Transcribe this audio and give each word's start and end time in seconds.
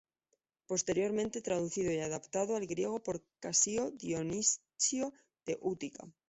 Posteriormente 0.65 1.43
traducido 1.43 1.91
y 1.91 1.99
adaptado 1.99 2.55
al 2.55 2.65
griego 2.65 3.03
por 3.03 3.21
Casio 3.39 3.91
Dionisio 3.91 5.13
de 5.45 5.59
Útica. 5.61 6.11